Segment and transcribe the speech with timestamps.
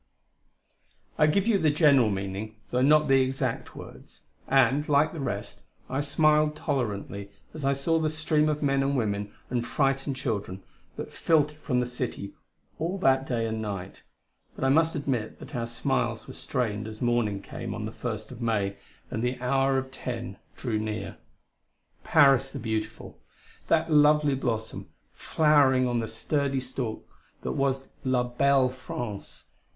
[1.15, 4.21] I give you the general meaning though not the exact words.
[4.47, 8.97] And, like the rest, I smiled tolerantly as I saw the stream of men and
[8.97, 10.63] women and frightened children
[10.95, 12.33] that filtered from the city
[12.79, 14.01] all that day and night;
[14.55, 18.31] but I must admit that our smiles were strained as morning came on the First
[18.31, 18.77] of May,
[19.11, 21.17] and the hour of ten drew near.
[22.03, 23.19] Paris, the beautiful
[23.67, 27.07] that lovely blossom, flowering on the sturdy stalk
[27.43, 29.49] that was La Belle France!